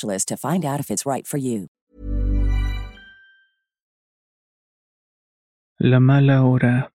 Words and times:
to 0.00 0.36
find 0.36 0.64
out 0.64 0.80
if 0.80 0.90
it's 0.90 1.04
right 1.06 1.26
for 1.26 1.38
you. 1.38 1.68
La 5.78 5.98
mala 5.98 6.44
hora. 6.44 6.92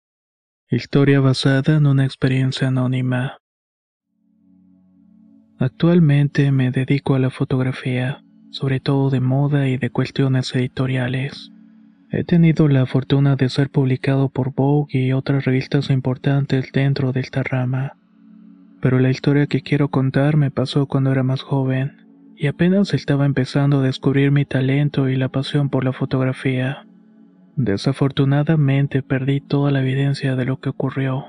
Historia 0.69 1.21
basada 1.21 1.77
en 1.77 1.85
una 1.85 2.03
experiencia 2.03 2.67
anónima. 2.67 3.37
Actualmente 5.57 6.51
me 6.51 6.69
dedico 6.71 7.15
a 7.15 7.19
la 7.19 7.29
fotografía, 7.29 8.25
sobre 8.51 8.81
todo 8.81 9.09
de 9.09 9.21
moda 9.21 9.69
y 9.69 9.77
de 9.77 9.89
cuestiones 9.89 10.53
editoriales. 10.53 11.51
He 12.11 12.25
tenido 12.25 12.67
la 12.67 12.85
fortuna 12.85 13.37
de 13.37 13.47
ser 13.47 13.69
publicado 13.69 14.27
por 14.27 14.53
Vogue 14.53 14.99
y 14.99 15.13
otras 15.13 15.45
revistas 15.45 15.89
importantes 15.89 16.69
dentro 16.73 17.13
de 17.13 17.21
esta 17.21 17.41
rama. 17.41 17.95
Pero 18.81 18.99
la 18.99 19.11
historia 19.11 19.47
que 19.47 19.61
quiero 19.61 19.87
contar 19.87 20.35
me 20.35 20.51
pasó 20.51 20.87
cuando 20.87 21.11
era 21.13 21.23
más 21.23 21.41
joven 21.41 22.02
y 22.35 22.47
apenas 22.47 22.93
estaba 22.93 23.25
empezando 23.25 23.79
a 23.79 23.83
descubrir 23.83 24.31
mi 24.31 24.45
talento 24.45 25.09
y 25.09 25.15
la 25.15 25.29
pasión 25.29 25.69
por 25.69 25.83
la 25.83 25.93
fotografía. 25.93 26.85
Desafortunadamente 27.55 29.03
perdí 29.03 29.39
toda 29.39 29.71
la 29.71 29.81
evidencia 29.81 30.35
de 30.35 30.45
lo 30.45 30.59
que 30.59 30.69
ocurrió, 30.69 31.25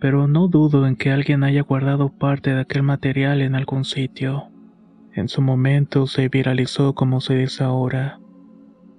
pero 0.00 0.28
no 0.28 0.48
dudo 0.48 0.86
en 0.86 0.96
que 0.96 1.10
alguien 1.10 1.44
haya 1.44 1.62
guardado 1.62 2.10
parte 2.10 2.54
de 2.54 2.60
aquel 2.60 2.82
material 2.82 3.40
en 3.40 3.54
algún 3.54 3.84
sitio. 3.84 4.48
En 5.14 5.28
su 5.28 5.40
momento 5.42 6.06
se 6.06 6.28
viralizó 6.28 6.94
como 6.94 7.20
se 7.20 7.36
dice 7.36 7.64
ahora, 7.64 8.18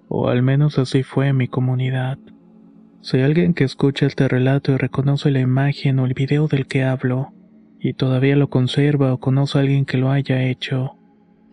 o 0.08 0.30
al 0.30 0.42
menos 0.42 0.80
así 0.80 1.04
fue 1.04 1.28
en 1.28 1.38
mi 1.38 1.48
comunidad. 1.48 2.18
Si 3.02 3.20
alguien 3.20 3.54
que 3.54 3.66
escucha 3.66 4.06
este 4.06 4.28
relato 4.28 4.72
y 4.72 4.78
reconoce 4.78 5.30
la 5.30 5.42
imagen 5.42 6.00
o 6.00 6.06
el 6.06 6.14
video 6.14 6.48
del 6.48 6.68
que 6.68 6.84
hablo, 6.84 7.34
y 7.80 7.94
todavía 7.94 8.38
lo 8.38 8.50
conserva 8.50 9.14
o 9.14 9.20
conoce 9.20 9.58
a 9.58 9.62
alguien 9.62 9.86
que 9.86 9.98
lo 9.98 10.10
haya 10.10 10.42
hecho, 10.44 10.96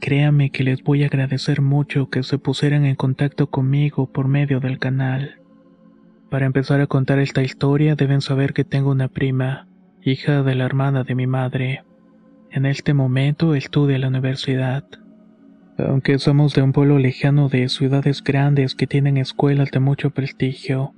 Créame 0.01 0.49
que 0.49 0.65
les 0.65 0.83
voy 0.83 1.03
a 1.03 1.09
agradecer 1.09 1.61
mucho 1.61 2.09
que 2.09 2.23
se 2.23 2.39
pusieran 2.39 2.87
en 2.87 2.97
contacto 2.97 3.51
conmigo 3.51 4.11
por 4.11 4.29
medio 4.29 4.59
del 4.59 4.79
canal. 4.79 5.37
Para 6.31 6.47
empezar 6.47 6.81
a 6.81 6.87
contar 6.87 7.19
esta 7.19 7.43
historia 7.43 7.97
deben 7.97 8.23
saber 8.23 8.55
que 8.55 8.65
tengo 8.65 8.93
una 8.93 9.09
prima, 9.09 9.69
hija 10.03 10.43
de 10.43 10.55
la 10.55 10.65
hermana 10.65 11.05
de 11.05 11.15
mi 11.15 11.27
madre. 11.27 11.85
En 12.51 12.65
este 12.65 12.95
momento 12.95 13.55
estudia 13.55 13.97
en 13.97 14.01
la 14.01 14.09
universidad. 14.09 14.85
Aunque 15.77 16.19
somos 16.19 16.55
de 16.55 16.63
un 16.63 16.73
pueblo 16.73 16.99
lejano 16.99 17.51
de 17.51 17.69
ciudades 17.69 18.25
grandes 18.25 18.75
que 18.75 18.87
tienen 18.87 19.19
escuelas 19.19 19.71
de 19.71 19.81
mucho 19.81 20.11
prestigio, 20.13 20.95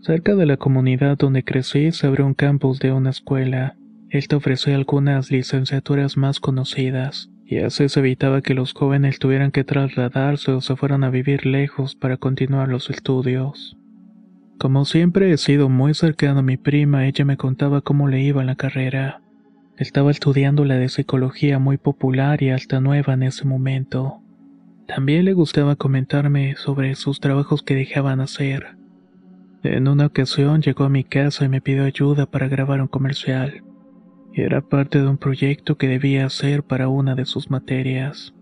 cerca 0.00 0.34
de 0.34 0.46
la 0.46 0.56
comunidad 0.56 1.18
donde 1.18 1.44
crecí 1.44 1.92
se 1.92 2.06
abrió 2.06 2.24
un 2.24 2.34
campus 2.34 2.78
de 2.78 2.92
una 2.92 3.10
escuela. 3.10 3.76
Esta 4.08 4.38
ofrece 4.38 4.74
algunas 4.74 5.30
licenciaturas 5.30 6.16
más 6.16 6.40
conocidas 6.40 7.28
y 7.46 7.58
así 7.58 7.88
se 7.88 8.00
evitaba 8.00 8.42
que 8.42 8.54
los 8.54 8.72
jóvenes 8.72 9.20
tuvieran 9.20 9.52
que 9.52 9.62
trasladarse 9.62 10.50
o 10.50 10.60
se 10.60 10.74
fueran 10.74 11.04
a 11.04 11.10
vivir 11.10 11.46
lejos 11.46 11.94
para 11.94 12.16
continuar 12.16 12.68
los 12.68 12.90
estudios. 12.90 13.76
Como 14.58 14.84
siempre 14.84 15.30
he 15.30 15.36
sido 15.36 15.68
muy 15.68 15.94
cercano 15.94 16.40
a 16.40 16.42
mi 16.42 16.56
prima, 16.56 17.06
ella 17.06 17.24
me 17.24 17.36
contaba 17.36 17.82
cómo 17.82 18.08
le 18.08 18.20
iba 18.22 18.40
en 18.40 18.48
la 18.48 18.56
carrera. 18.56 19.22
Estaba 19.76 20.10
estudiando 20.10 20.64
la 20.64 20.76
de 20.76 20.88
psicología 20.88 21.58
muy 21.58 21.76
popular 21.76 22.42
y 22.42 22.50
hasta 22.50 22.80
nueva 22.80 23.12
en 23.12 23.22
ese 23.22 23.44
momento. 23.44 24.22
También 24.88 25.24
le 25.24 25.34
gustaba 25.34 25.76
comentarme 25.76 26.56
sobre 26.56 26.94
sus 26.94 27.20
trabajos 27.20 27.62
que 27.62 27.74
dejaban 27.74 28.20
hacer. 28.20 28.76
En 29.62 29.86
una 29.86 30.06
ocasión 30.06 30.62
llegó 30.62 30.84
a 30.84 30.88
mi 30.88 31.04
casa 31.04 31.44
y 31.44 31.48
me 31.48 31.60
pidió 31.60 31.84
ayuda 31.84 32.26
para 32.26 32.48
grabar 32.48 32.80
un 32.80 32.88
comercial. 32.88 33.62
Era 34.38 34.60
parte 34.60 35.00
de 35.00 35.08
un 35.08 35.16
proyecto 35.16 35.78
que 35.78 35.88
debía 35.88 36.26
hacer 36.26 36.62
para 36.62 36.88
una 36.88 37.14
de 37.14 37.24
sus 37.24 37.50
materias. 37.50 38.34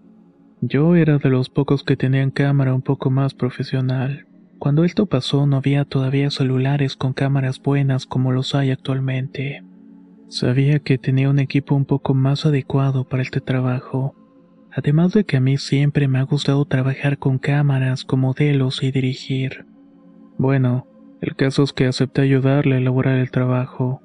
Yo 0.61 0.97
era 0.97 1.19
de 1.19 1.29
los 1.29 1.51
pocos 1.51 1.85
que 1.85 1.97
tenían 1.97 2.33
cámara 2.33 2.75
un 2.75 2.83
poco 2.83 3.11
más 3.11 3.33
profesional. 3.33 4.27
Cuando 4.59 4.83
esto 4.83 5.07
pasó 5.07 5.47
no 5.47 5.59
había 5.59 5.85
todavía 5.85 6.33
celulares 6.33 6.97
con 6.97 7.13
cámaras 7.13 7.63
buenas 7.63 8.07
como 8.07 8.33
los 8.33 8.57
hay 8.57 8.73
actualmente. 8.73 9.63
Sabía 10.27 10.81
que 10.81 10.99
tenía 10.99 11.31
un 11.31 11.39
equipo 11.39 11.77
un 11.77 11.85
poco 11.85 12.13
más 12.13 12.45
adecuado 12.45 13.09
para 13.09 13.23
este 13.23 13.41
trabajo. 13.41 14.17
Además 14.73 15.13
de 15.13 15.23
que 15.23 15.37
a 15.37 15.41
mí 15.41 15.59
siempre 15.59 16.09
me 16.09 16.19
ha 16.19 16.23
gustado 16.23 16.65
trabajar 16.65 17.19
con 17.19 17.39
cámaras, 17.39 18.05
con 18.05 18.19
modelos 18.19 18.83
y 18.83 18.91
dirigir. 18.91 19.65
Bueno, 20.39 20.89
el 21.21 21.37
caso 21.37 21.63
es 21.63 21.73
que 21.73 21.87
acepté 21.87 22.23
ayudarle 22.23 22.75
a 22.75 22.79
elaborar 22.79 23.19
el 23.19 23.31
trabajo. 23.31 24.04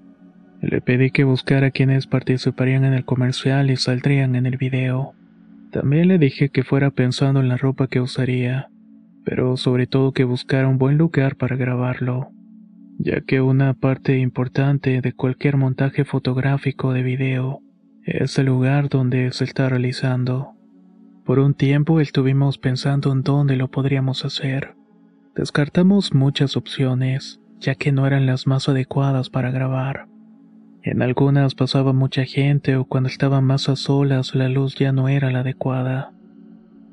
Le 0.62 0.82
pedí 0.82 1.12
que 1.12 1.24
buscara 1.24 1.72
quienes 1.72 2.06
participarían 2.06 2.84
en 2.84 2.94
el 2.94 3.06
comercial 3.06 3.72
y 3.72 3.78
saldrían 3.78 4.36
en 4.36 4.46
el 4.46 4.58
video. 4.58 5.14
También 5.72 6.10
le 6.10 6.18
dije 6.18 6.50
que 6.50 6.64
fuera 6.64 6.92
pensando 6.92 7.40
en 7.40 7.48
la 7.48 7.58
ropa 7.58 7.88
que 7.88 8.02
usaría, 8.02 8.70
pero 9.24 9.56
sobre 9.56 9.88
todo 9.88 10.12
que 10.12 10.26
buscara 10.26 10.68
un 10.68 10.78
buen 10.78 10.98
lugar 10.98 11.38
para 11.38 11.56
grabarlo, 11.56 12.32
ya 12.98 13.22
que 13.22 13.40
una 13.40 13.74
parte 13.74 14.18
importante 14.18 15.00
de 15.00 15.14
cualquier 15.14 15.56
montaje 15.56 16.04
fotográfico 16.04 16.92
de 16.92 17.04
video 17.04 17.62
es 18.04 18.38
el 18.38 18.48
lugar 18.48 18.90
donde 18.90 19.32
se 19.32 19.46
está 19.46 19.70
realizando. 19.70 20.56
Por 21.24 21.40
un 21.40 21.54
tiempo 21.54 22.02
estuvimos 22.02 22.58
pensando 22.58 23.14
en 23.14 23.22
dónde 23.22 23.56
lo 23.56 23.70
podríamos 23.70 24.26
hacer. 24.26 24.76
Descartamos 25.36 26.14
muchas 26.14 26.58
opciones, 26.58 27.40
ya 27.60 27.76
que 27.76 27.94
no 27.94 28.08
eran 28.08 28.26
las 28.26 28.48
más 28.48 28.68
adecuadas 28.68 29.30
para 29.30 29.52
grabar. 29.52 30.09
En 30.82 31.02
algunas 31.02 31.56
pasaba 31.56 31.92
mucha 31.92 32.24
gente 32.24 32.78
o 32.78 32.86
cuando 32.86 33.10
estaban 33.10 33.44
más 33.44 33.68
a 33.68 33.76
solas 33.76 34.34
la 34.34 34.48
luz 34.48 34.76
ya 34.76 34.94
no 34.94 35.10
era 35.10 35.30
la 35.30 35.40
adecuada. 35.42 36.14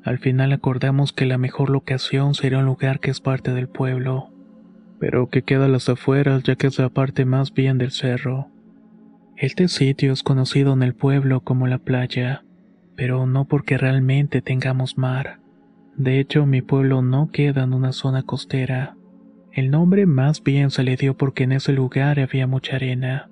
Al 0.03 0.19
final 0.19 0.51
acordamos 0.51 1.13
que 1.13 1.25
la 1.25 1.37
mejor 1.37 1.69
locación 1.69 2.33
sería 2.33 2.59
un 2.59 2.65
lugar 2.65 2.99
que 2.99 3.11
es 3.11 3.21
parte 3.21 3.53
del 3.53 3.69
pueblo, 3.69 4.29
pero 4.99 5.29
que 5.29 5.43
queda 5.43 5.65
a 5.65 5.69
las 5.69 5.87
afueras 5.87 6.43
ya 6.43 6.55
que 6.55 6.67
es 6.67 6.77
la 6.79 6.89
parte 6.89 7.23
más 7.23 7.53
bien 7.53 7.77
del 7.77 7.91
cerro. 7.91 8.49
Este 9.37 9.69
sitio 9.69 10.11
es 10.11 10.21
conocido 10.21 10.73
en 10.73 10.83
el 10.83 10.93
pueblo 10.93 11.41
como 11.41 11.65
la 11.67 11.77
playa, 11.77 12.43
pero 12.95 13.25
no 13.25 13.45
porque 13.45 13.77
realmente 13.77 14.41
tengamos 14.41 14.97
mar. 14.97 15.39
De 15.95 16.19
hecho, 16.19 16.45
mi 16.45 16.61
pueblo 16.61 17.01
no 17.01 17.29
queda 17.31 17.63
en 17.63 17.73
una 17.73 17.93
zona 17.93 18.23
costera. 18.23 18.97
El 19.53 19.71
nombre 19.71 20.05
más 20.05 20.43
bien 20.43 20.71
se 20.71 20.83
le 20.83 20.97
dio 20.97 21.15
porque 21.15 21.43
en 21.43 21.53
ese 21.53 21.71
lugar 21.71 22.19
había 22.19 22.47
mucha 22.47 22.75
arena 22.75 23.29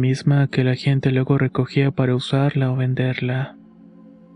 misma 0.00 0.48
que 0.48 0.64
la 0.64 0.74
gente 0.74 1.12
luego 1.12 1.38
recogía 1.38 1.92
para 1.92 2.16
usarla 2.16 2.72
o 2.72 2.76
venderla. 2.76 3.56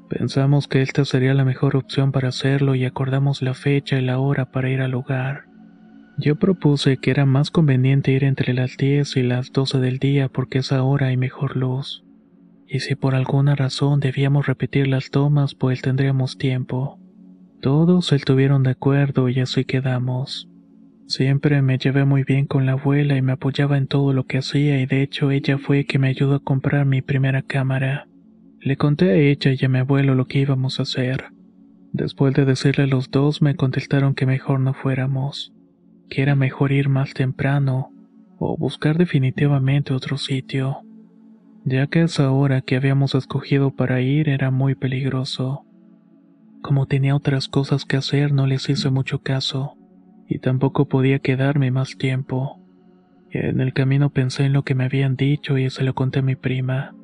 Pensamos 0.09 0.69
que 0.69 0.83
esta 0.83 1.05
sería 1.05 1.35
la 1.35 1.45
mejor 1.45 1.75
opción 1.75 2.13
para 2.13 2.29
hacerlo 2.29 2.75
y 2.75 2.85
acordamos 2.85 3.43
la 3.43 3.55
fecha 3.55 3.99
y 3.99 4.03
la 4.03 4.19
hora 4.19 4.53
para 4.53 4.71
ir 4.71 4.83
al 4.83 4.93
lugar. 4.93 5.47
Yo 6.19 6.37
propuse 6.37 6.99
que 6.99 7.11
era 7.11 7.27
más 7.27 7.51
conveniente 7.51 8.13
ir 8.13 8.23
entre 8.23 8.55
las 8.55 8.77
10 8.77 9.17
y 9.17 9.23
las 9.23 9.51
12 9.51 9.81
del 9.81 9.99
día 9.99 10.29
porque 10.29 10.59
esa 10.59 10.83
hora 10.85 11.09
hay 11.09 11.17
mejor 11.17 11.57
luz. 11.57 12.05
Y 12.69 12.81
si 12.81 12.95
por 12.95 13.15
alguna 13.15 13.57
razón 13.57 13.99
debíamos 13.99 14.47
repetir 14.47 14.87
las 14.87 15.11
tomas, 15.11 15.55
pues 15.55 15.83
tendríamos 15.83 16.39
tiempo. 16.39 17.01
Todos 17.61 18.13
estuvieron 18.13 18.63
de 18.63 18.71
acuerdo 18.71 19.29
y 19.29 19.41
así 19.41 19.65
quedamos. 19.65 20.49
Siempre 21.07 21.61
me 21.61 21.77
llevé 21.77 22.05
muy 22.07 22.25
bien 22.25 22.47
con 22.47 22.65
la 22.65 22.73
abuela 22.73 23.17
y 23.17 23.23
me 23.23 23.33
apoyaba 23.33 23.77
en 23.77 23.87
todo 23.87 24.13
lo 24.15 24.25
que 24.25 24.39
hacía 24.39 24.81
y 24.81 24.87
de 24.87 25.03
hecho 25.03 25.31
ella 25.31 25.59
fue 25.59 25.85
que 25.85 25.99
me 25.99 26.09
ayudó 26.09 26.37
a 26.37 26.43
comprar 26.43 26.87
mi 26.87 27.03
primera 27.03 27.43
cámara. 27.43 28.09
Le 28.61 28.77
conté 28.79 29.11
a 29.11 29.15
ella 29.15 29.53
y 29.53 29.65
a 29.65 29.69
mi 29.69 29.79
abuelo 29.79 30.15
lo 30.15 30.27
que 30.27 30.39
íbamos 30.39 30.79
a 30.79 30.85
hacer. 30.85 31.27
Después 31.93 32.35
de 32.35 32.47
decirle 32.47 32.85
a 32.85 32.87
los 32.87 33.11
dos 33.11 33.43
me 33.43 33.55
contestaron 33.55 34.15
que 34.15 34.25
mejor 34.25 34.61
no 34.61 34.73
fuéramos, 34.73 35.53
que 36.09 36.23
era 36.23 36.35
mejor 36.35 36.73
ir 36.73 36.89
más 36.89 37.13
temprano 37.13 37.91
o 38.39 38.57
buscar 38.57 38.97
definitivamente 38.97 39.93
otro 39.93 40.17
sitio, 40.17 40.79
ya 41.65 41.87
que 41.87 42.03
esa 42.03 42.31
hora 42.33 42.63
que 42.63 42.77
habíamos 42.77 43.15
escogido 43.15 43.71
para 43.71 44.01
ir 44.01 44.29
era 44.31 44.51
muy 44.51 44.75
peligroso. 44.75 45.67
Como 46.63 46.87
tenía 46.87 47.15
otras 47.15 47.49
cosas 47.49 47.85
que 47.85 47.99
hacer 47.99 48.33
no 48.33 48.47
les 48.47 48.69
hice 48.71 48.89
mucho 48.91 49.21
caso, 49.21 49.77
y 50.29 50.39
tampoco 50.39 50.87
podía 50.87 51.19
quedarme 51.19 51.71
más 51.71 51.97
tiempo. 51.97 52.61
En 53.31 53.61
el 53.61 53.73
camino 53.73 54.11
pensé 54.11 54.45
en 54.45 54.53
lo 54.53 54.63
que 54.63 54.75
me 54.75 54.85
habían 54.85 55.17
dicho 55.17 55.59
y 55.59 55.69
se 55.71 55.83
lo 55.83 55.95
conté 55.95 56.21
a 56.21 56.23
mi 56.23 56.37
prima. 56.37 56.95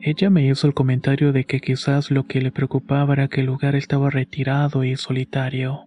Ella 0.00 0.30
me 0.30 0.46
hizo 0.46 0.66
el 0.66 0.74
comentario 0.74 1.32
de 1.32 1.44
que 1.44 1.60
quizás 1.60 2.10
lo 2.10 2.26
que 2.26 2.40
le 2.40 2.52
preocupaba 2.52 3.14
era 3.14 3.28
que 3.28 3.40
el 3.40 3.46
lugar 3.46 3.74
estaba 3.74 4.10
retirado 4.10 4.84
y 4.84 4.96
solitario. 4.96 5.86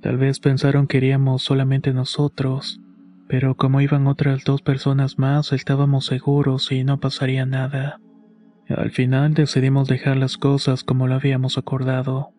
Tal 0.00 0.18
vez 0.18 0.40
pensaron 0.40 0.86
que 0.86 0.96
iríamos 0.96 1.42
solamente 1.42 1.92
nosotros, 1.92 2.80
pero 3.28 3.54
como 3.54 3.80
iban 3.80 4.08
otras 4.08 4.44
dos 4.44 4.62
personas 4.62 5.18
más 5.18 5.52
estábamos 5.52 6.06
seguros 6.06 6.72
y 6.72 6.84
no 6.84 6.98
pasaría 6.98 7.46
nada. 7.46 8.00
Al 8.68 8.90
final 8.90 9.34
decidimos 9.34 9.88
dejar 9.88 10.16
las 10.16 10.36
cosas 10.36 10.84
como 10.84 11.06
lo 11.06 11.14
habíamos 11.14 11.56
acordado. 11.56 12.32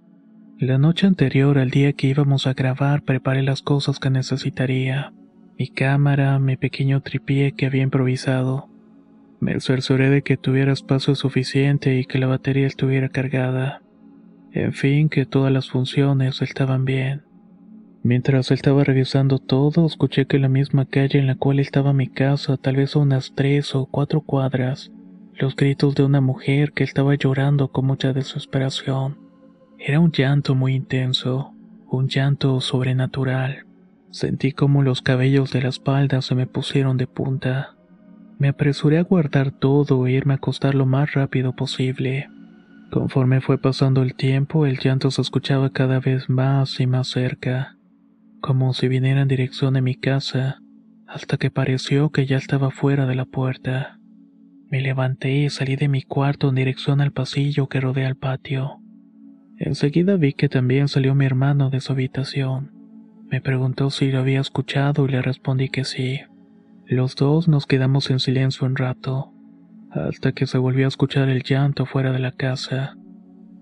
La 0.60 0.78
noche 0.78 1.08
anterior 1.08 1.58
al 1.58 1.70
día 1.70 1.94
que 1.94 2.08
íbamos 2.08 2.48
a 2.48 2.54
grabar 2.54 3.04
preparé 3.04 3.44
las 3.44 3.62
cosas 3.62 4.00
que 4.00 4.10
necesitaría. 4.10 5.14
Mi 5.58 5.68
cámara, 5.68 6.40
mi 6.40 6.58
pequeño 6.58 7.02
tripié 7.02 7.54
que 7.54 7.66
había 7.66 7.84
improvisado 7.84 8.74
me 9.44 9.60
cercioré 9.60 10.10
de 10.10 10.22
que 10.22 10.38
tuviera 10.38 10.72
espacio 10.72 11.16
suficiente 11.16 12.00
y 12.00 12.06
que 12.06 12.18
la 12.18 12.28
batería 12.28 12.66
estuviera 12.66 13.10
cargada. 13.10 13.82
En 14.54 14.72
fin, 14.72 15.10
que 15.10 15.26
todas 15.26 15.52
las 15.52 15.70
funciones 15.70 16.42
estaban 16.42 16.86
bien. 16.86 17.24
Mientras 18.04 18.52
estaba 18.52 18.86
revisando 18.86 19.40
todo, 19.40 19.86
escuché 19.86 20.28
que 20.28 20.38
en 20.38 20.44
la 20.44 20.48
misma 20.48 20.86
calle 20.86 21.20
en 21.20 21.28
la 21.28 21.36
cual 21.36 21.60
estaba 21.60 21.92
mi 21.92 22.08
casa, 22.08 22.56
tal 22.56 22.78
vez 22.78 22.96
a 22.96 23.00
unas 23.00 23.34
tres 23.36 23.76
o 23.76 23.86
cuatro 23.86 24.22
cuadras, 24.22 24.94
los 25.34 25.58
gritos 25.58 25.94
de 25.96 26.04
una 26.04 26.22
mujer 26.22 26.72
que 26.72 26.86
estaba 26.86 27.14
llorando 27.16 27.70
con 27.70 27.86
mucha 27.86 28.14
desesperación. 28.14 29.23
Era 29.86 30.00
un 30.00 30.14
llanto 30.14 30.56
muy 30.56 30.76
intenso, 30.76 31.54
un 31.90 32.08
llanto 32.08 32.62
sobrenatural. 32.62 33.66
Sentí 34.12 34.54
como 34.54 34.82
los 34.82 35.02
cabellos 35.02 35.52
de 35.52 35.62
la 35.62 35.68
espalda 35.68 36.22
se 36.22 36.36
me 36.36 36.48
pusieron 36.48 36.96
de 36.96 37.06
punta. 37.06 37.76
Me 38.40 38.48
apresuré 38.48 38.98
a 38.98 39.04
guardar 39.04 39.52
todo 39.52 40.08
e 40.08 40.14
irme 40.14 40.36
a 40.36 40.38
acostar 40.38 40.74
lo 40.74 40.86
más 40.86 41.12
rápido 41.12 41.54
posible. 41.54 42.30
Conforme 42.92 43.42
fue 43.42 43.58
pasando 43.58 44.04
el 44.04 44.16
tiempo, 44.16 44.66
el 44.66 44.80
llanto 44.80 45.12
se 45.12 45.22
escuchaba 45.22 45.70
cada 45.72 46.00
vez 46.00 46.30
más 46.30 46.80
y 46.80 46.88
más 46.88 47.10
cerca, 47.10 47.76
como 48.40 48.72
si 48.72 48.88
viniera 48.88 49.20
en 49.20 49.28
dirección 49.28 49.74
de 49.74 49.82
mi 49.82 49.96
casa, 49.96 50.62
hasta 51.08 51.36
que 51.36 51.52
pareció 51.52 52.10
que 52.10 52.26
ya 52.26 52.38
estaba 52.38 52.72
fuera 52.72 53.06
de 53.06 53.16
la 53.16 53.26
puerta. 53.26 54.00
Me 54.70 54.80
levanté 54.80 55.40
y 55.40 55.50
salí 55.50 55.76
de 55.76 55.90
mi 55.90 56.04
cuarto 56.04 56.48
en 56.48 56.56
dirección 56.56 57.02
al 57.02 57.12
pasillo 57.12 57.68
que 57.68 57.82
rodea 57.82 58.08
el 58.08 58.16
patio. 58.16 58.80
Enseguida 59.66 60.18
vi 60.18 60.34
que 60.34 60.50
también 60.50 60.90
salió 60.90 61.16
mi 61.16 61.26
hermano 61.26 61.70
de 61.70 61.80
su 61.80 61.94
habitación. 61.94 62.72
Me 63.32 63.40
preguntó 63.40 63.92
si 63.92 64.12
lo 64.12 64.20
había 64.20 64.42
escuchado 64.42 65.06
y 65.06 65.12
le 65.12 65.22
respondí 65.22 65.70
que 65.70 65.86
sí. 65.86 66.20
Los 66.86 67.16
dos 67.16 67.48
nos 67.48 67.66
quedamos 67.66 68.10
en 68.10 68.20
silencio 68.20 68.68
un 68.68 68.76
rato, 68.76 69.32
hasta 69.90 70.34
que 70.34 70.48
se 70.48 70.58
volvió 70.58 70.86
a 70.86 70.90
escuchar 70.90 71.30
el 71.30 71.44
llanto 71.44 71.86
fuera 71.86 72.12
de 72.12 72.20
la 72.20 72.34
casa, 72.34 72.98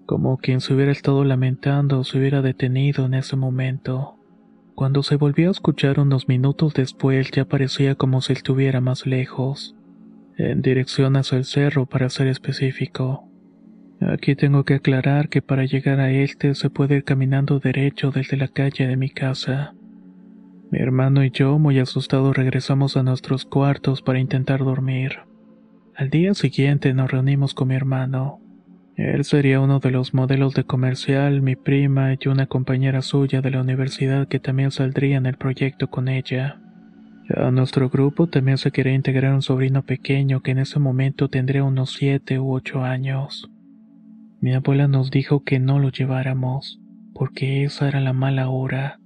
como 0.07 0.38
quien 0.38 0.59
se 0.59 0.74
hubiera 0.74 0.92
estado 0.92 1.24
lamentando 1.24 2.00
o 2.00 2.03
se 2.03 2.18
hubiera 2.18 2.42
detenido 2.42 3.06
en 3.06 3.13
ese 3.13 3.36
momento. 3.36 4.18
Cuando 4.74 5.03
se 5.03 5.18
volvió 5.18 5.50
a 5.50 5.51
escuchar 5.51 6.00
unos 6.00 6.27
minutos 6.27 6.74
después 6.74 7.30
ya 7.30 7.45
parecía 7.45 7.94
como 7.94 8.21
si 8.21 8.33
estuviera 8.33 8.81
más 8.81 9.06
lejos, 9.06 9.75
en 10.36 10.63
dirección 10.63 11.15
hacia 11.15 11.38
el 11.38 11.45
cerro 11.45 11.86
para 11.86 12.09
ser 12.09 12.25
específico. 12.25 13.31
Aquí 14.01 14.36
tengo 14.36 14.63
que 14.65 14.75
aclarar 14.75 15.30
que 15.30 15.44
para 15.44 15.65
llegar 15.65 16.00
a 16.00 16.12
este 16.12 16.56
se 16.56 16.71
puede 16.71 16.95
ir 16.98 17.03
caminando 17.03 17.59
derecho 17.59 18.09
desde 18.09 18.36
la 18.36 18.48
calle 18.48 18.88
de 18.88 18.98
mi 18.98 19.09
casa. 19.09 19.75
Mi 20.71 20.80
hermano 20.80 21.24
y 21.24 21.30
yo, 21.30 21.59
muy 21.59 21.77
asustados, 21.77 22.36
regresamos 22.36 22.98
a 22.98 23.03
nuestros 23.03 23.45
cuartos 23.45 24.01
para 24.01 24.19
intentar 24.19 24.62
dormir. 24.63 25.19
Al 25.95 26.09
día 26.09 26.33
siguiente 26.33 26.94
nos 26.95 27.12
reunimos 27.12 27.53
con 27.53 27.68
mi 27.68 27.75
hermano. 27.75 28.39
Él 28.95 29.24
sería 29.24 29.59
uno 29.59 29.80
de 29.80 29.92
los 29.92 30.15
modelos 30.15 30.56
de 30.56 30.63
comercial, 30.63 31.42
mi 31.44 31.56
prima 31.56 32.13
y 32.19 32.27
una 32.27 32.48
compañera 32.48 33.03
suya 33.03 33.42
de 33.42 33.51
la 33.51 33.62
universidad 33.62 34.27
que 34.27 34.39
también 34.39 34.71
saldría 34.71 35.18
en 35.18 35.27
el 35.27 35.38
proyecto 35.38 35.89
con 35.89 36.07
ella. 36.07 36.59
A 37.36 37.51
nuestro 37.51 37.89
grupo 37.89 38.27
también 38.27 38.57
se 38.57 38.71
quería 38.71 38.94
integrar 38.94 39.33
un 39.33 39.42
sobrino 39.44 39.83
pequeño 39.83 40.42
que 40.42 40.51
en 40.51 40.59
ese 40.59 40.80
momento 40.80 41.30
tendría 41.30 41.63
unos 41.63 41.94
siete 41.94 42.39
u 42.39 42.51
ocho 42.51 42.83
años. 42.83 43.50
Mi 44.42 44.56
abuela 44.56 44.88
nos 44.88 45.12
dijo 45.12 45.44
que 45.44 45.60
no 45.60 45.78
lo 45.78 45.92
lleváramos, 45.92 46.80
porque 47.14 47.64
esa 47.64 47.88
era 47.88 48.00
la 48.00 48.12
mala 48.12 48.50
hora 48.50 49.00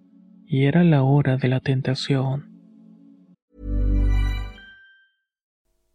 y 0.48 0.64
era 0.64 0.86
la 0.86 1.04
hora 1.04 1.36
de 1.36 1.50
la 1.50 1.60
tentación. 1.60 2.55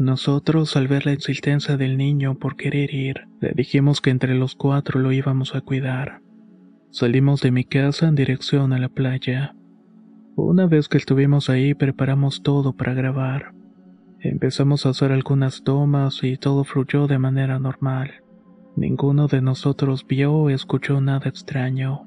Nosotros, 0.00 0.78
al 0.78 0.88
ver 0.88 1.04
la 1.04 1.12
existencia 1.12 1.76
del 1.76 1.98
niño 1.98 2.38
por 2.38 2.56
querer 2.56 2.94
ir, 2.94 3.28
le 3.38 3.52
dijimos 3.52 4.00
que 4.00 4.08
entre 4.08 4.34
los 4.34 4.54
cuatro 4.54 4.98
lo 4.98 5.12
íbamos 5.12 5.54
a 5.54 5.60
cuidar. 5.60 6.22
Salimos 6.90 7.42
de 7.42 7.50
mi 7.50 7.64
casa 7.64 8.08
en 8.08 8.14
dirección 8.14 8.72
a 8.72 8.78
la 8.78 8.88
playa. 8.88 9.54
Una 10.36 10.66
vez 10.66 10.88
que 10.88 10.96
estuvimos 10.96 11.50
ahí 11.50 11.74
preparamos 11.74 12.42
todo 12.42 12.72
para 12.72 12.94
grabar. 12.94 13.52
Empezamos 14.20 14.86
a 14.86 14.88
hacer 14.88 15.12
algunas 15.12 15.64
tomas 15.64 16.24
y 16.24 16.38
todo 16.38 16.64
fluyó 16.64 17.06
de 17.06 17.18
manera 17.18 17.58
normal. 17.58 18.22
Ninguno 18.76 19.26
de 19.26 19.42
nosotros 19.42 20.06
vio 20.08 20.32
o 20.32 20.48
escuchó 20.48 21.02
nada 21.02 21.28
extraño. 21.28 22.06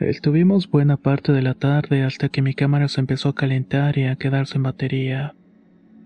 Estuvimos 0.00 0.68
buena 0.68 0.96
parte 0.96 1.30
de 1.30 1.42
la 1.42 1.54
tarde 1.54 2.02
hasta 2.02 2.28
que 2.28 2.42
mi 2.42 2.54
cámara 2.54 2.88
se 2.88 3.00
empezó 3.00 3.28
a 3.28 3.34
calentar 3.36 3.98
y 3.98 4.06
a 4.06 4.16
quedarse 4.16 4.56
en 4.56 4.64
batería. 4.64 5.36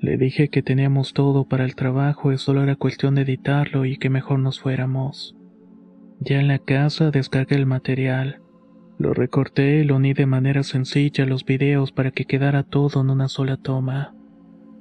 Le 0.00 0.16
dije 0.16 0.48
que 0.48 0.62
teníamos 0.62 1.12
todo 1.12 1.44
para 1.44 1.64
el 1.64 1.74
trabajo 1.74 2.32
y 2.32 2.38
solo 2.38 2.62
era 2.62 2.76
cuestión 2.76 3.16
de 3.16 3.22
editarlo 3.22 3.84
y 3.84 3.96
que 3.96 4.10
mejor 4.10 4.38
nos 4.38 4.60
fuéramos. 4.60 5.34
Ya 6.20 6.38
en 6.38 6.48
la 6.48 6.58
casa 6.58 7.10
descargué 7.10 7.56
el 7.56 7.66
material. 7.66 8.40
Lo 8.98 9.12
recorté 9.12 9.80
y 9.80 9.84
lo 9.84 9.96
uní 9.96 10.12
de 10.14 10.26
manera 10.26 10.62
sencilla 10.62 11.24
a 11.24 11.26
los 11.26 11.44
videos 11.44 11.92
para 11.92 12.12
que 12.12 12.26
quedara 12.26 12.62
todo 12.62 13.00
en 13.00 13.10
una 13.10 13.28
sola 13.28 13.56
toma. 13.56 14.14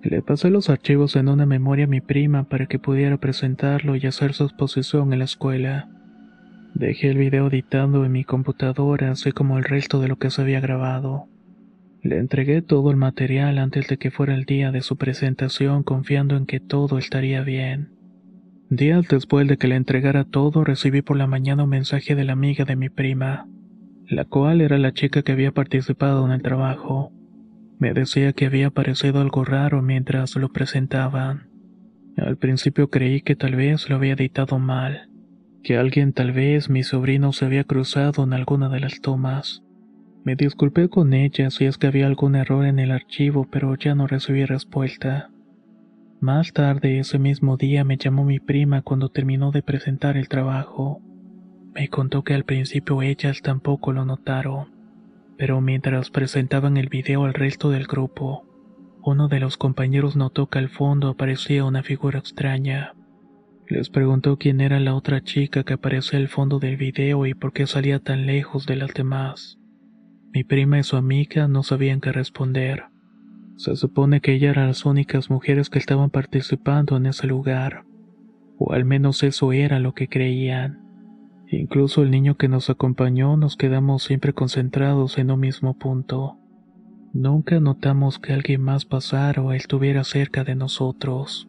Le 0.03 0.21
pasé 0.21 0.51
los 0.51 0.69
archivos 0.69 1.15
en 1.15 1.29
una 1.29 1.45
memoria 1.45 1.85
a 1.85 1.89
mi 1.89 2.01
prima 2.01 2.43
para 2.43 2.67
que 2.67 2.79
pudiera 2.79 3.17
presentarlo 3.17 3.95
y 3.95 4.05
hacer 4.05 4.33
su 4.33 4.43
exposición 4.43 5.13
en 5.13 5.19
la 5.19 5.25
escuela. 5.25 5.89
Dejé 6.75 7.09
el 7.09 7.17
video 7.17 7.47
editando 7.47 8.05
en 8.05 8.11
mi 8.11 8.23
computadora, 8.23 9.11
así 9.11 9.31
como 9.31 9.57
el 9.57 9.63
resto 9.63 9.99
de 9.99 10.07
lo 10.07 10.17
que 10.17 10.29
se 10.29 10.43
había 10.43 10.59
grabado. 10.59 11.27
Le 12.01 12.17
entregué 12.17 12.61
todo 12.61 12.91
el 12.91 12.97
material 12.97 13.57
antes 13.57 13.87
de 13.87 13.97
que 13.97 14.11
fuera 14.11 14.35
el 14.35 14.45
día 14.45 14.71
de 14.71 14.81
su 14.81 14.97
presentación 14.97 15.83
confiando 15.83 16.37
en 16.37 16.45
que 16.45 16.59
todo 16.59 16.97
estaría 16.97 17.41
bien. 17.41 17.89
Días 18.69 19.07
después 19.07 19.47
de 19.47 19.57
que 19.57 19.67
le 19.67 19.75
entregara 19.75 20.23
todo 20.23 20.63
recibí 20.63 21.01
por 21.01 21.17
la 21.17 21.27
mañana 21.27 21.63
un 21.63 21.69
mensaje 21.69 22.15
de 22.15 22.25
la 22.25 22.33
amiga 22.33 22.65
de 22.65 22.75
mi 22.75 22.89
prima 22.89 23.47
la 24.09 24.25
cual 24.25 24.61
era 24.61 24.77
la 24.77 24.93
chica 24.93 25.21
que 25.21 25.33
había 25.33 25.51
participado 25.51 26.25
en 26.25 26.31
el 26.31 26.41
trabajo. 26.41 27.11
Me 27.77 27.93
decía 27.93 28.33
que 28.33 28.45
había 28.45 28.71
parecido 28.71 29.21
algo 29.21 29.43
raro 29.43 29.81
mientras 29.81 30.35
lo 30.35 30.49
presentaban. 30.49 31.49
Al 32.15 32.37
principio 32.37 32.89
creí 32.89 33.21
que 33.21 33.35
tal 33.35 33.55
vez 33.55 33.89
lo 33.89 33.97
había 33.97 34.13
editado 34.13 34.59
mal, 34.59 35.09
que 35.61 35.77
alguien 35.77 36.13
tal 36.13 36.31
vez 36.31 36.69
mi 36.69 36.83
sobrino 36.83 37.33
se 37.33 37.45
había 37.45 37.65
cruzado 37.65 38.23
en 38.23 38.33
alguna 38.33 38.69
de 38.69 38.79
las 38.79 39.01
tomas. 39.01 39.61
Me 40.27 40.35
disculpé 40.35 40.89
con 40.89 41.13
ella 41.13 41.49
si 41.49 41.63
es 41.63 41.77
que 41.77 41.87
había 41.87 42.05
algún 42.05 42.35
error 42.35 42.65
en 42.65 42.79
el 42.79 42.91
archivo, 42.91 43.47
pero 43.49 43.75
ya 43.75 43.95
no 43.95 44.07
recibí 44.07 44.43
respuesta. 44.43 45.29
Más 46.19 46.51
tarde 46.51 46.99
ese 46.99 47.17
mismo 47.17 47.55
día 47.55 47.85
me 47.85 47.95
llamó 47.95 48.25
mi 48.25 48.41
prima 48.41 48.81
cuando 48.81 49.07
terminó 49.07 49.51
de 49.51 49.63
presentar 49.63 50.17
el 50.17 50.27
trabajo. 50.27 50.99
Me 51.73 51.87
contó 51.87 52.25
que 52.25 52.33
al 52.33 52.43
principio 52.43 53.01
ellas 53.01 53.41
tampoco 53.41 53.93
lo 53.93 54.03
notaron, 54.03 54.73
pero 55.37 55.61
mientras 55.61 56.09
presentaban 56.09 56.75
el 56.75 56.89
video 56.89 57.23
al 57.23 57.33
resto 57.33 57.69
del 57.69 57.87
grupo, 57.87 58.43
uno 59.03 59.29
de 59.29 59.39
los 59.39 59.55
compañeros 59.55 60.17
notó 60.17 60.49
que 60.49 60.59
al 60.59 60.67
fondo 60.67 61.07
aparecía 61.07 61.63
una 61.63 61.83
figura 61.83 62.19
extraña. 62.19 62.95
Les 63.69 63.89
preguntó 63.89 64.35
quién 64.35 64.59
era 64.59 64.81
la 64.81 64.93
otra 64.93 65.23
chica 65.23 65.63
que 65.63 65.75
aparecía 65.75 66.19
al 66.19 66.27
fondo 66.27 66.59
del 66.59 66.75
video 66.75 67.25
y 67.25 67.33
por 67.33 67.53
qué 67.53 67.65
salía 67.65 67.99
tan 67.99 68.25
lejos 68.25 68.65
de 68.65 68.75
las 68.75 68.93
demás. 68.93 69.57
Mi 70.33 70.43
prima 70.43 70.79
y 70.79 70.83
su 70.83 70.97
amiga 70.97 71.47
no 71.47 71.63
sabían 71.63 72.01
qué 72.01 72.11
responder. 72.11 72.85
Se 73.55 73.75
supone 73.75 74.21
que 74.21 74.33
ellas 74.33 74.51
eran 74.51 74.67
las 74.67 74.85
únicas 74.85 75.29
mujeres 75.29 75.69
que 75.69 75.79
estaban 75.79 76.09
participando 76.09 76.97
en 76.97 77.07
ese 77.07 77.27
lugar, 77.27 77.85
o 78.57 78.73
al 78.73 78.85
menos 78.85 79.23
eso 79.23 79.51
era 79.51 79.79
lo 79.79 79.93
que 79.93 80.07
creían. 80.07 80.87
Incluso 81.49 82.03
el 82.03 82.11
niño 82.11 82.35
que 82.35 82.49
nos 82.49 82.69
acompañó 82.69 83.37
nos 83.37 83.55
quedamos 83.55 84.03
siempre 84.03 84.33
concentrados 84.33 85.17
en 85.17 85.31
un 85.31 85.39
mismo 85.39 85.77
punto. 85.77 86.37
Nunca 87.13 87.59
notamos 87.59 88.19
que 88.19 88.33
alguien 88.33 88.61
más 88.61 88.85
pasara 88.85 89.41
o 89.41 89.53
estuviera 89.53 90.03
cerca 90.03 90.43
de 90.43 90.55
nosotros. 90.55 91.47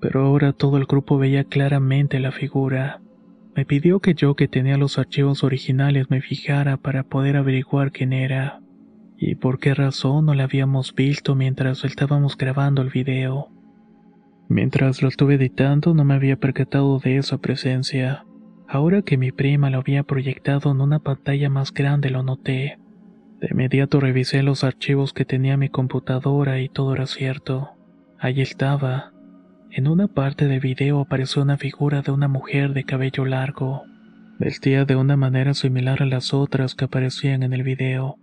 Pero 0.00 0.22
ahora 0.26 0.52
todo 0.52 0.78
el 0.78 0.86
grupo 0.86 1.16
veía 1.16 1.44
claramente 1.44 2.18
la 2.18 2.32
figura. 2.32 3.01
Me 3.54 3.66
pidió 3.66 4.00
que 4.00 4.14
yo 4.14 4.34
que 4.34 4.48
tenía 4.48 4.78
los 4.78 4.98
archivos 4.98 5.44
originales 5.44 6.10
me 6.10 6.22
fijara 6.22 6.78
para 6.78 7.02
poder 7.02 7.36
averiguar 7.36 7.92
quién 7.92 8.12
era 8.12 8.62
y 9.24 9.36
por 9.36 9.60
qué 9.60 9.72
razón 9.72 10.26
no 10.26 10.34
la 10.34 10.44
habíamos 10.44 10.96
visto 10.96 11.36
mientras 11.36 11.84
estábamos 11.84 12.36
grabando 12.36 12.82
el 12.82 12.90
video. 12.90 13.50
Mientras 14.48 15.00
lo 15.00 15.08
estuve 15.08 15.34
editando 15.34 15.94
no 15.94 16.04
me 16.04 16.14
había 16.14 16.36
percatado 16.36 16.98
de 16.98 17.18
esa 17.18 17.38
presencia. 17.38 18.24
Ahora 18.66 19.02
que 19.02 19.16
mi 19.16 19.30
prima 19.30 19.70
lo 19.70 19.78
había 19.78 20.02
proyectado 20.02 20.72
en 20.72 20.80
una 20.80 20.98
pantalla 20.98 21.48
más 21.50 21.72
grande 21.72 22.10
lo 22.10 22.24
noté. 22.24 22.78
De 23.40 23.48
inmediato 23.50 24.00
revisé 24.00 24.42
los 24.42 24.64
archivos 24.64 25.12
que 25.12 25.24
tenía 25.24 25.56
mi 25.56 25.68
computadora 25.68 26.60
y 26.60 26.68
todo 26.68 26.94
era 26.94 27.06
cierto. 27.06 27.70
Ahí 28.18 28.40
estaba. 28.40 29.12
En 29.74 29.88
una 29.88 30.06
parte 30.06 30.48
del 30.48 30.60
video 30.60 31.00
apareció 31.00 31.40
una 31.40 31.56
figura 31.56 32.02
de 32.02 32.12
una 32.12 32.28
mujer 32.28 32.74
de 32.74 32.84
cabello 32.84 33.24
largo, 33.24 33.84
vestida 34.38 34.84
de 34.84 34.96
una 34.96 35.16
manera 35.16 35.54
similar 35.54 36.02
a 36.02 36.04
las 36.04 36.34
otras 36.34 36.74
que 36.74 36.84
aparecían 36.84 37.42
en 37.42 37.54
el 37.54 37.62
video, 37.62 38.18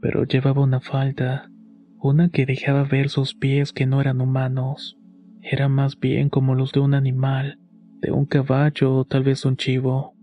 pero 0.00 0.24
llevaba 0.24 0.64
una 0.64 0.80
falda, 0.80 1.48
una 2.00 2.28
que 2.30 2.44
dejaba 2.44 2.82
ver 2.82 3.08
sus 3.08 3.36
pies 3.36 3.72
que 3.72 3.86
no 3.86 4.00
eran 4.00 4.20
humanos, 4.20 4.98
eran 5.42 5.70
más 5.70 5.96
bien 5.96 6.28
como 6.28 6.56
los 6.56 6.72
de 6.72 6.80
un 6.80 6.94
animal, 6.94 7.60
de 8.00 8.10
un 8.10 8.26
caballo 8.26 8.96
o 8.96 9.04
tal 9.04 9.22
vez 9.22 9.44
un 9.44 9.56
chivo. 9.56 10.14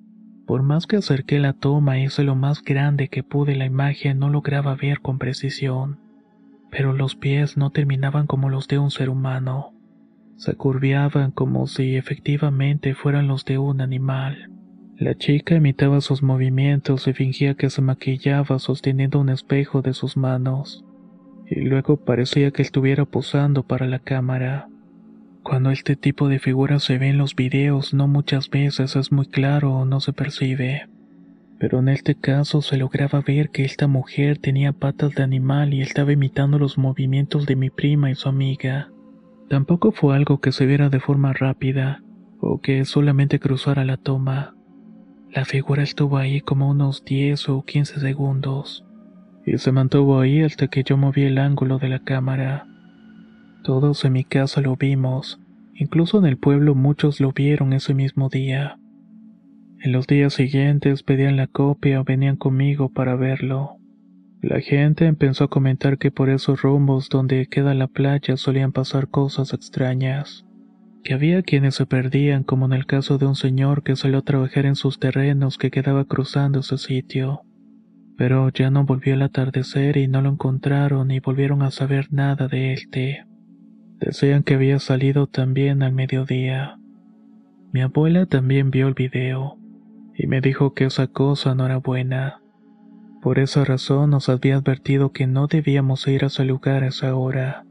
Por 0.46 0.64
más 0.64 0.86
que 0.86 0.98
acerqué 0.98 1.40
la 1.40 1.54
toma 1.54 1.98
hice 1.98 2.26
lo 2.26 2.36
más 2.36 2.62
grande 2.62 3.08
que 3.08 3.24
pude, 3.24 3.56
la 3.56 3.66
imagen 3.66 4.20
no 4.20 4.28
lograba 4.30 4.76
ver 4.76 5.00
con 5.00 5.18
precisión. 5.18 6.02
Pero 6.70 6.92
los 6.92 7.16
pies 7.16 7.56
no 7.56 7.70
terminaban 7.70 8.28
como 8.28 8.50
los 8.50 8.68
de 8.68 8.80
un 8.80 8.92
ser 8.92 9.10
humano. 9.10 9.77
Se 10.38 10.54
curviaban 10.54 11.32
como 11.32 11.66
si 11.66 11.96
efectivamente 11.96 12.94
fueran 12.94 13.28
los 13.28 13.44
de 13.44 13.58
un 13.58 13.82
animal. 13.82 14.52
La 14.96 15.16
chica 15.16 15.56
imitaba 15.56 16.00
sus 16.00 16.22
movimientos 16.22 17.08
y 17.08 17.14
fingía 17.14 17.56
que 17.56 17.72
se 17.72 17.82
maquillaba 17.82 18.60
sosteniendo 18.60 19.20
un 19.20 19.30
espejo 19.30 19.82
de 19.82 19.94
sus 19.94 20.16
manos. 20.16 20.86
Y 21.48 21.62
luego 21.62 21.98
parecía 21.98 22.52
que 22.52 22.62
estuviera 22.62 23.06
posando 23.06 23.64
para 23.64 23.88
la 23.88 23.98
cámara. 23.98 24.70
Cuando 25.42 25.72
este 25.72 25.96
tipo 25.96 26.30
de 26.30 26.38
figuras 26.38 26.84
se 26.84 27.00
ve 27.00 27.10
en 27.10 27.18
los 27.18 27.36
videos, 27.36 27.96
no 27.96 28.08
muchas 28.08 28.50
veces 28.52 28.96
es 28.96 29.12
muy 29.12 29.26
claro 29.26 29.74
o 29.74 29.86
no 29.86 30.02
se 30.02 30.14
percibe. 30.14 30.88
Pero 31.58 31.80
en 31.80 31.90
este 31.90 32.14
caso 32.14 32.62
se 32.62 32.78
lograba 32.78 33.22
ver 33.22 33.50
que 33.50 33.64
esta 33.64 33.88
mujer 33.88 34.38
tenía 34.38 34.72
patas 34.72 35.16
de 35.16 35.24
animal 35.24 35.74
y 35.74 35.82
estaba 35.82 36.12
imitando 36.12 36.60
los 36.60 36.78
movimientos 36.78 37.48
de 37.48 37.56
mi 37.56 37.72
prima 37.72 38.12
y 38.12 38.16
su 38.16 38.30
amiga. 38.30 38.92
Tampoco 39.50 39.92
fue 39.92 40.16
algo 40.16 40.40
que 40.40 40.52
se 40.52 40.66
viera 40.66 40.90
de 40.90 41.00
forma 41.00 41.32
rápida, 41.34 42.04
o 42.40 42.60
que 42.60 42.84
solamente 42.86 43.40
cruzara 43.40 43.86
la 43.86 43.98
toma. 43.98 44.56
La 45.32 45.46
figura 45.46 45.84
estuvo 45.84 46.18
ahí 46.18 46.42
como 46.42 46.70
unos 46.70 47.06
10 47.06 47.50
o 47.50 47.64
15 47.64 48.00
segundos, 48.00 48.86
y 49.46 49.58
se 49.58 49.72
mantuvo 49.72 50.20
ahí 50.20 50.42
hasta 50.42 50.68
que 50.68 50.84
yo 50.84 50.98
moví 50.98 51.24
el 51.24 51.38
ángulo 51.38 51.78
de 51.78 51.90
la 51.90 52.00
cámara. 52.00 52.68
Todos 53.64 54.04
en 54.04 54.14
mi 54.14 54.24
casa 54.26 54.62
lo 54.62 54.76
vimos, 54.76 55.40
incluso 55.74 56.20
en 56.20 56.26
el 56.26 56.38
pueblo 56.38 56.76
muchos 56.76 57.22
lo 57.22 57.32
vieron 57.32 57.72
ese 57.72 57.94
mismo 57.94 58.30
día. 58.30 58.80
En 59.80 59.92
los 59.92 60.08
días 60.08 60.34
siguientes 60.34 61.04
pedían 61.04 61.38
la 61.38 61.48
copia 61.48 62.02
o 62.02 62.04
venían 62.04 62.36
conmigo 62.36 62.90
para 62.90 63.16
verlo. 63.16 63.77
La 64.42 64.62
gente 64.62 65.08
empezó 65.08 65.46
a 65.46 65.50
comentar 65.50 65.98
que 65.98 66.12
por 66.12 66.30
esos 66.30 66.62
rumbos 66.62 67.10
donde 67.10 67.48
queda 67.48 67.74
la 67.74 67.88
playa 67.88 68.38
solían 68.38 68.72
pasar 68.72 69.08
cosas 69.08 69.52
extrañas, 69.54 70.46
que 71.04 71.16
había 71.16 71.42
quienes 71.42 71.76
se 71.76 71.88
perdían 71.88 72.44
como 72.44 72.68
en 72.68 72.74
el 72.74 72.86
caso 72.86 73.18
de 73.18 73.26
un 73.26 73.36
señor 73.36 73.82
que 73.82 73.96
salió 73.96 74.20
a 74.20 74.24
trabajar 74.24 74.68
en 74.68 74.76
sus 74.76 75.00
terrenos 75.00 75.58
que 75.58 75.72
quedaba 75.72 76.06
cruzando 76.06 76.60
ese 76.60 76.78
sitio. 76.78 77.42
Pero 78.16 78.50
ya 78.50 78.70
no 78.70 78.84
volvió 78.84 79.16
al 79.16 79.24
atardecer 79.24 79.98
y 79.98 80.08
no 80.08 80.22
lo 80.22 80.30
encontraron 80.30 81.08
ni 81.08 81.20
volvieron 81.20 81.64
a 81.64 81.72
saber 81.72 82.08
nada 82.12 82.48
de 82.48 82.74
él. 82.74 83.26
Decían 84.00 84.44
que 84.44 84.54
había 84.54 84.78
salido 84.78 85.26
también 85.26 85.82
al 85.82 85.94
mediodía. 85.94 86.78
Mi 87.74 87.82
abuela 87.82 88.28
también 88.28 88.70
vio 88.70 88.88
el 88.88 88.94
video 88.94 89.58
y 90.14 90.28
me 90.28 90.42
dijo 90.42 90.74
que 90.74 90.86
esa 90.86 91.08
cosa 91.08 91.56
no 91.56 91.66
era 91.66 91.78
buena. 91.78 92.42
Por 93.22 93.40
esa 93.40 93.66
razón 93.66 94.12
nos 94.12 94.30
había 94.30 94.58
advertido 94.58 95.12
que 95.12 95.28
no 95.28 95.48
debíamos 95.48 96.08
ir 96.08 96.24
a 96.24 96.28
ese 96.28 96.46
lugar 96.46 96.84
a 96.84 96.88
esa 96.88 97.16
hora, 97.16 97.66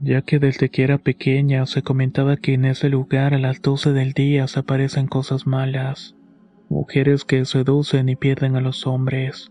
ya 0.00 0.22
que 0.22 0.38
desde 0.38 0.68
que 0.68 0.84
era 0.84 0.98
pequeña 0.98 1.66
se 1.66 1.82
comentaba 1.82 2.36
que 2.36 2.54
en 2.54 2.64
ese 2.64 2.88
lugar 2.88 3.34
a 3.34 3.38
las 3.38 3.60
12 3.60 3.92
del 3.92 4.12
día 4.12 4.46
se 4.46 4.60
aparecen 4.60 5.06
cosas 5.06 5.46
malas, 5.46 6.14
mujeres 6.68 7.24
que 7.24 7.44
seducen 7.44 8.08
y 8.08 8.16
pierden 8.16 8.56
a 8.56 8.60
los 8.60 8.86
hombres. 8.86 9.48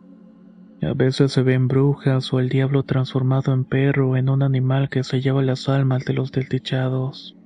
A 0.82 0.94
veces 0.94 1.32
se 1.32 1.44
ven 1.44 1.68
brujas 1.68 2.34
o 2.34 2.40
el 2.40 2.50
diablo 2.50 2.84
transformado 2.84 3.54
en 3.54 3.66
perro 3.66 4.10
o 4.10 4.18
en 4.18 4.30
un 4.30 4.42
animal 4.42 4.90
que 4.90 5.04
se 5.04 5.22
lleva 5.22 5.44
las 5.44 5.70
almas 5.70 6.06
de 6.06 6.14
los 6.14 6.32
desdichados. 6.32 7.38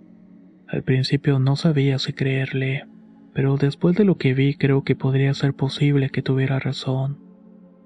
Al 0.67 0.83
principio 0.83 1.37
no 1.39 1.57
sabía 1.57 1.99
si 1.99 2.13
creerle, 2.13 2.85
pero 3.33 3.57
después 3.57 3.95
de 3.97 4.05
lo 4.05 4.17
que 4.17 4.33
vi 4.33 4.55
creo 4.55 4.83
que 4.83 4.95
podría 4.95 5.33
ser 5.33 5.53
posible 5.53 6.09
que 6.09 6.21
tuviera 6.21 6.59
razón. 6.59 7.24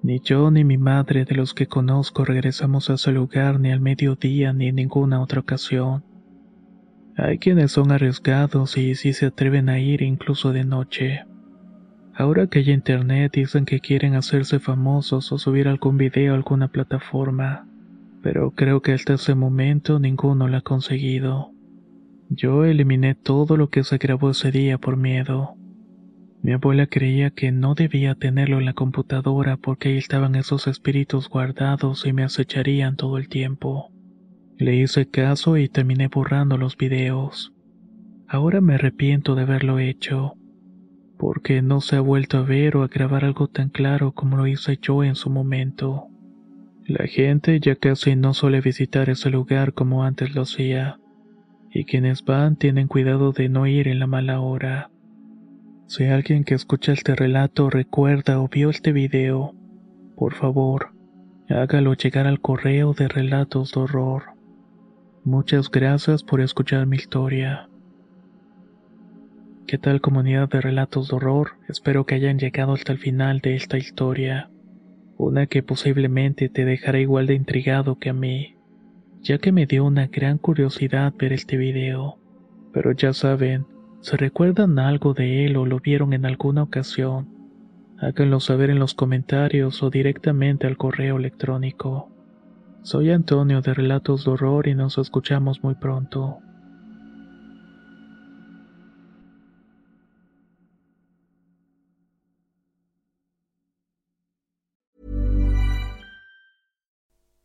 Ni 0.02 0.22
yo 0.22 0.50
ni 0.50 0.64
mi 0.64 0.78
madre 0.78 1.26
de 1.26 1.36
los 1.36 1.54
que 1.54 1.68
conozco 1.68 2.24
regresamos 2.24 2.90
a 2.90 2.94
ese 2.94 3.12
lugar 3.12 3.60
ni 3.60 3.72
al 3.72 3.82
mediodía 3.82 4.54
ni 4.54 4.68
en 4.68 4.76
ninguna 4.76 5.22
otra 5.22 5.42
ocasión. 5.42 6.04
Hay 7.18 7.38
quienes 7.38 7.74
son 7.74 7.92
arriesgados 7.92 8.78
y 8.78 8.96
sí 8.96 9.12
se 9.12 9.26
atreven 9.26 9.68
a 9.68 9.80
ir 9.80 10.02
incluso 10.02 10.54
de 10.54 10.64
noche. 10.64 11.26
Ahora 12.14 12.48
que 12.48 12.60
hay 12.60 12.72
internet 12.72 13.34
dicen 13.34 13.66
que 13.66 13.82
quieren 13.82 14.16
hacerse 14.16 14.60
famosos 14.60 15.32
o 15.34 15.38
subir 15.38 15.68
algún 15.68 15.98
video 15.98 16.34
a 16.34 16.38
alguna 16.38 16.70
plataforma, 16.70 17.68
pero 18.24 18.52
creo 18.52 18.82
que 18.82 18.94
hasta 18.94 19.16
ese 19.16 19.36
momento 19.36 20.00
ninguno 20.00 20.48
lo 20.48 20.58
ha 20.58 20.62
conseguido. 20.62 21.52
Yo 22.30 22.64
eliminé 22.64 23.16
todo 23.16 23.58
lo 23.58 23.70
que 23.70 23.84
se 23.84 23.98
grabó 23.98 24.30
ese 24.30 24.52
día 24.52 24.78
por 24.78 24.96
miedo. 24.96 25.56
Mi 26.42 26.54
abuela 26.54 26.88
creía 26.88 27.32
que 27.32 27.52
no 27.52 27.76
debía 27.76 28.16
tenerlo 28.16 28.60
en 28.60 28.66
la 28.66 28.74
computadora 28.74 29.58
porque 29.58 29.90
ahí 29.90 29.98
estaban 29.98 30.36
esos 30.36 30.68
espíritus 30.68 31.28
guardados 31.28 32.06
y 32.06 32.14
me 32.14 32.24
acecharían 32.24 32.96
todo 32.96 33.18
el 33.18 33.28
tiempo. 33.28 33.92
Le 34.58 34.76
hice 34.76 35.10
caso 35.10 35.58
y 35.58 35.68
terminé 35.68 36.08
borrando 36.08 36.58
los 36.58 36.78
videos. 36.78 37.54
Ahora 38.28 38.62
me 38.62 38.76
arrepiento 38.76 39.36
de 39.36 39.42
haberlo 39.42 39.80
hecho, 39.80 40.36
porque 41.18 41.62
no 41.62 41.82
se 41.82 41.98
ha 41.98 42.02
vuelto 42.02 42.38
a 42.38 42.44
ver 42.44 42.78
o 42.78 42.84
a 42.84 42.88
grabar 42.88 43.26
algo 43.26 43.48
tan 43.48 43.70
claro 43.70 44.14
como 44.14 44.38
lo 44.38 44.48
hice 44.48 44.78
yo 44.82 45.04
en 45.04 45.16
su 45.16 45.30
momento. 45.30 46.08
La 46.86 47.06
gente 47.06 47.60
ya 47.60 47.76
casi 47.76 48.16
no 48.16 48.34
suele 48.34 48.62
visitar 48.62 49.10
ese 49.10 49.30
lugar 49.30 49.74
como 49.74 50.04
antes 50.04 50.34
lo 50.36 50.44
hacía, 50.44 51.00
y 51.72 51.86
quienes 51.86 52.24
van 52.24 52.56
tienen 52.56 52.88
cuidado 52.88 53.32
de 53.32 53.50
no 53.50 53.68
ir 53.68 53.88
en 53.88 54.00
la 54.00 54.08
mala 54.08 54.40
hora. 54.40 54.90
Si 55.90 56.04
alguien 56.04 56.44
que 56.44 56.54
escucha 56.54 56.94
este 56.94 57.16
relato 57.16 57.72
recuerda 57.72 58.40
o 58.40 58.48
vio 58.48 58.70
este 58.70 58.92
video, 58.92 59.56
por 60.16 60.36
favor, 60.36 60.92
hágalo 61.50 61.96
llegar 61.96 62.28
al 62.28 62.40
correo 62.42 62.94
de 62.94 63.08
relatos 63.08 63.72
de 63.72 63.80
horror. 63.80 64.26
Muchas 65.24 65.72
gracias 65.72 66.22
por 66.22 66.42
escuchar 66.42 66.86
mi 66.86 66.98
historia. 66.98 67.70
¿Qué 69.66 69.80
tal 69.80 70.00
comunidad 70.00 70.48
de 70.48 70.62
relatos 70.62 71.10
de 71.10 71.16
horror? 71.16 71.54
Espero 71.68 72.06
que 72.06 72.14
hayan 72.14 72.38
llegado 72.38 72.74
hasta 72.74 72.92
el 72.92 73.00
final 73.00 73.40
de 73.40 73.56
esta 73.56 73.80
historia. 73.80 74.52
Una 75.18 75.48
que 75.48 75.64
posiblemente 75.64 76.50
te 76.50 76.66
dejará 76.66 77.00
igual 77.00 77.26
de 77.26 77.34
intrigado 77.34 77.98
que 77.98 78.12
a 78.12 78.14
mí, 78.14 78.58
ya 79.22 79.40
que 79.40 79.52
me 79.52 79.66
dio 79.66 79.86
una 79.86 80.06
gran 80.06 80.38
curiosidad 80.38 81.16
ver 81.18 81.34
este 81.34 81.58
video. 81.58 82.20
Pero 82.74 82.92
ya 82.92 83.12
saben, 83.12 83.66
¿Se 84.02 84.16
recuerdan 84.16 84.80
algo 84.80 85.14
de 85.14 85.46
él 85.46 85.58
o 85.58 85.66
lo 85.66 85.80
vieron 85.80 86.14
en 86.14 86.26
alguna 86.26 86.64
ocasión? 86.64 87.28
Háganlo 87.98 88.40
saber 88.40 88.70
en 88.70 88.80
los 88.80 88.94
comentarios 88.94 89.84
o 89.84 89.90
directamente 89.90 90.68
al 90.68 90.78
correo 90.78 91.18
electrónico. 91.18 92.10
Soy 92.82 93.12
Antonio 93.12 93.62
de 93.62 93.74
Relatos 93.74 94.24
de 94.24 94.32
Horror 94.32 94.68
y 94.70 94.76
nos 94.76 94.98
escuchamos 94.98 95.62
muy 95.64 95.76
pronto. 95.76 96.40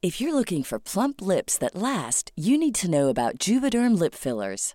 If 0.01 0.21
you're 0.21 0.35
looking 0.35 0.63
for 0.63 0.79
plump 0.79 1.23
lips 1.23 1.57
that 1.59 1.75
last, 1.75 2.31
you 2.37 2.59
need 2.59 2.75
to 2.75 2.91
know 2.91 3.09
about 3.09 3.39
Juvederm 3.39 3.99
lip 3.99 4.15
fillers. 4.15 4.75